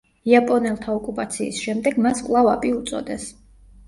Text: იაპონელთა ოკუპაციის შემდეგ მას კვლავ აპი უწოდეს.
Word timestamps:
იაპონელთა 0.29 0.95
ოკუპაციის 0.99 1.59
შემდეგ 1.65 1.99
მას 2.05 2.23
კვლავ 2.29 2.49
აპი 2.55 2.73
უწოდეს. 2.79 3.29